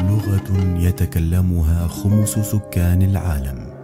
[0.00, 3.74] لغة يتكلمها خمس سكان العالم.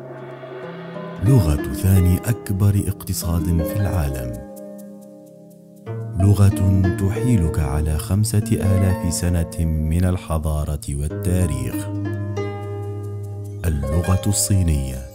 [1.24, 4.50] لغة ثاني أكبر اقتصاد في العالم.
[6.20, 11.88] لغة تحيلك على خمسة آلاف سنة من الحضارة والتاريخ.
[13.64, 15.06] اللغة الصينية.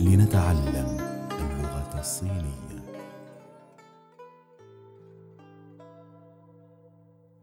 [0.00, 0.98] لنتعلم
[1.40, 2.69] اللغة الصينية.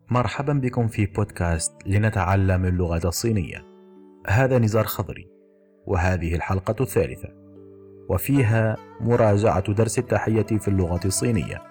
[0.10, 3.66] مرحبا بكم في بودكاست لنتعلم اللغة الصينية.
[4.28, 5.28] هذا نزار خضري
[5.86, 7.30] وهذه الحلقة الثالثة.
[8.10, 11.62] وفيها مراجعة درس التحية في اللغة الصينية.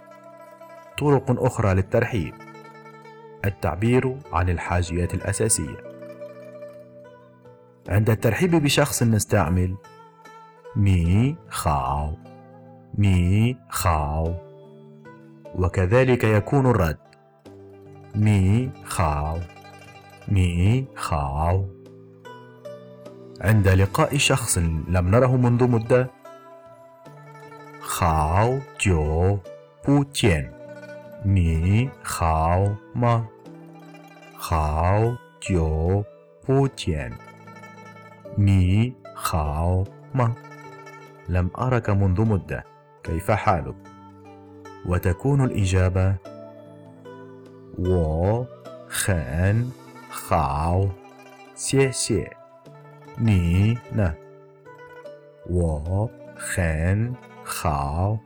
[0.98, 2.34] طرق أخرى للترحيب.
[3.44, 5.76] التعبير عن الحاجيات الأساسية.
[7.88, 9.76] عند الترحيب بشخص نستعمل
[10.76, 12.12] ني خاو.
[12.98, 14.34] ني خاو.
[15.54, 17.05] وكذلك يكون الرد.
[18.16, 19.38] مي خاو
[20.28, 21.64] مي خاو
[23.40, 26.10] عند لقاء شخص لم نره منذ مدة.
[27.80, 29.38] 好久
[29.86, 30.50] 不见
[31.24, 33.24] 你好吗.
[34.36, 35.16] 好
[35.50, 36.02] 久
[36.48, 37.12] 不见
[38.38, 40.32] 你好吗.
[41.28, 42.64] لم أرك منذ مدة.
[43.02, 43.76] كيف حالك؟
[44.86, 46.14] وتكون الإجابة
[47.77, 48.45] 我
[48.87, 49.71] 很
[50.09, 50.81] 好
[51.55, 52.29] 谢谢
[53.17, 54.13] 你呢
[55.47, 58.17] 我很好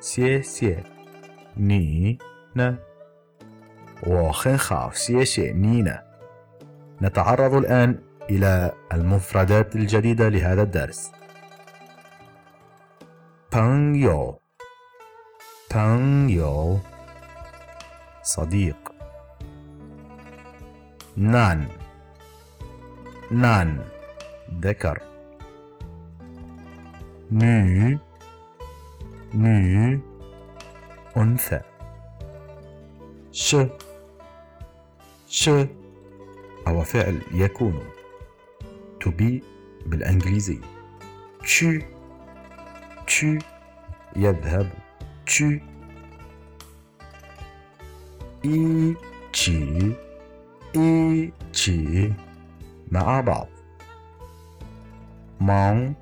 [0.00, 0.82] 谢谢
[1.54, 2.18] 你
[2.52, 2.78] 呢
[4.02, 6.06] 我很好谢谢你呢
[7.02, 7.98] نتعرض الآن
[8.30, 11.12] إلى المفردات الجديدة لهذا الدرس
[13.50, 14.40] 朋友
[15.68, 16.80] 朋友
[18.23, 18.91] صديق.
[21.17, 21.67] نان.
[23.31, 23.85] نان.
[24.61, 25.01] ذكر.
[27.31, 27.97] نو
[29.33, 29.99] نو
[31.17, 31.61] أنثى.
[33.31, 33.55] ش.
[35.27, 35.49] ش.
[36.67, 37.79] هو فعل يكون.
[39.03, 39.43] To be
[39.85, 40.61] بالإنجليزية
[41.43, 41.81] tu
[43.07, 43.43] tu
[44.15, 44.69] يذهب.
[45.25, 45.59] tu
[48.45, 48.95] إي
[49.35, 49.95] جي
[50.75, 52.13] إي جي
[52.91, 53.47] مع بعض.
[55.41, 55.93] مان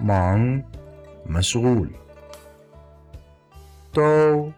[0.00, 0.64] مان
[1.26, 1.90] مشغول
[3.92, 4.50] تو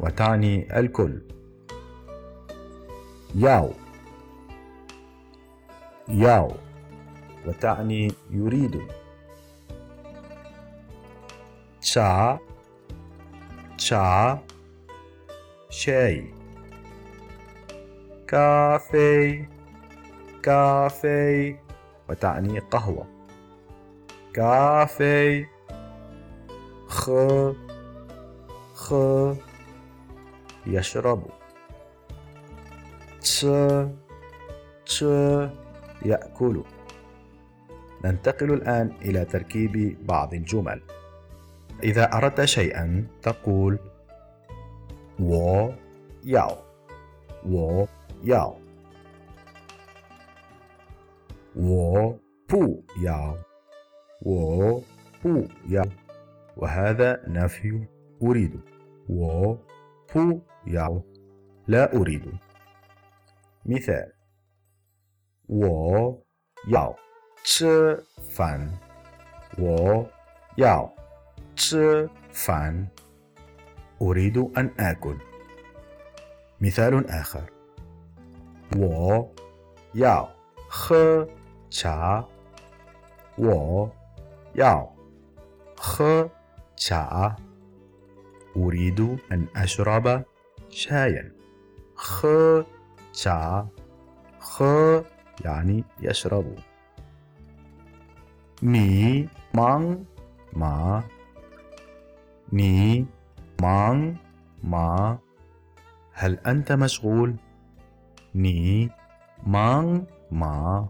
[0.00, 1.22] وتعني الكل.
[7.46, 8.80] وتعني يريد.
[13.80, 14.38] تشا
[15.70, 16.24] شاي
[18.28, 19.44] كافي
[20.42, 21.56] كافي
[22.08, 23.06] وتعني قهوة
[24.34, 25.46] كافي
[26.88, 27.10] خ
[28.74, 28.94] خ
[30.66, 31.22] يشرب
[33.20, 33.46] تش
[34.86, 35.02] تش
[36.04, 36.62] يأكل
[38.04, 40.82] ننتقل الآن إلى تركيب بعض الجمل.
[41.83, 43.79] إذا أردت شيئا تقول
[45.17, 45.73] 我
[46.23, 46.57] 要
[47.43, 47.87] 我
[48.23, 48.53] 要
[51.53, 53.37] 我不要
[54.19, 54.83] 我
[55.21, 55.83] 不要
[56.57, 57.87] وهذا نفي
[58.23, 58.59] أريد
[59.09, 59.55] و
[60.13, 61.01] بو ياو
[61.67, 62.37] لا أريد
[63.65, 64.11] مثال
[65.47, 66.21] 我
[66.67, 66.95] 要
[67.43, 68.69] 吃饭
[69.57, 70.09] 我
[70.57, 70.91] 要
[71.59, 72.87] 吃饭
[74.01, 75.17] أريد أن آكل
[76.61, 77.43] مثال آخر
[78.75, 79.31] 我
[79.93, 80.29] 要
[80.69, 81.27] 喝
[81.69, 82.25] 茶
[83.37, 83.89] 我
[84.53, 84.89] 要
[85.77, 86.29] 喝
[86.75, 87.35] شاء
[88.57, 90.23] أريد أن أشرب
[90.69, 91.31] شايا
[91.95, 92.25] خ
[93.13, 93.67] شاء
[94.39, 94.63] خ
[95.45, 96.55] يعني يشرب
[98.63, 100.05] ني مان
[100.53, 101.03] ما
[102.52, 103.06] ني
[103.62, 104.14] مانغ
[104.62, 105.18] ما.
[106.12, 107.36] هل أنت مشغول؟
[108.34, 108.90] ني
[109.46, 110.00] مانغ
[110.30, 110.88] ما.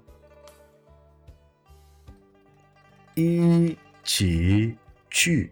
[3.19, 4.77] إي تشي
[5.11, 5.51] تشي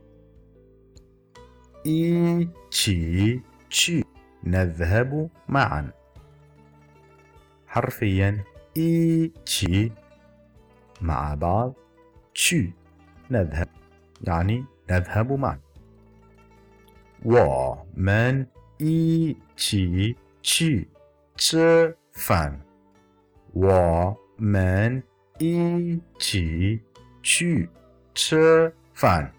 [1.87, 3.41] إي تشي
[3.71, 4.05] تشي
[4.45, 5.93] نذهب معا.
[7.67, 8.45] حرفيا
[8.77, 9.93] إي تشي
[11.01, 11.75] مع بعض
[12.35, 12.73] تشي
[13.31, 13.69] نذهب
[14.23, 15.68] يعني نذهب معا.
[17.24, 18.48] 我们
[18.78, 20.90] 一起去
[21.36, 22.60] 吃饭。
[23.54, 25.02] 我们
[25.40, 26.82] 一起
[27.22, 27.70] 去
[28.14, 29.32] 吃饭。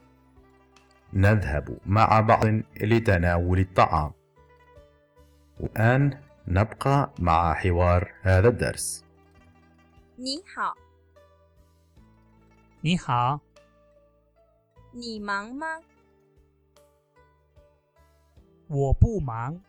[1.12, 2.46] نذهب مع بعض
[2.80, 4.12] لتناول الطعام.
[5.60, 6.18] والآن
[6.48, 9.04] نبقى مع حوار هذا الدرس.
[10.16, 10.76] 你好，
[12.80, 13.40] 你好，
[14.92, 15.80] 你忙吗？
[18.68, 19.60] 我不忙，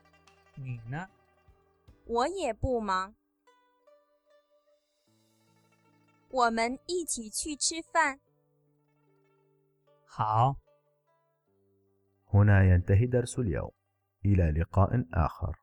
[0.56, 1.08] 你呢？
[2.06, 3.16] 我也不忙。
[6.30, 8.20] 我们一起去吃饭。
[10.06, 10.58] 好，
[12.34, 13.72] هنا ينتهي درس اليوم.
[14.26, 15.59] إلى لقاء آخر.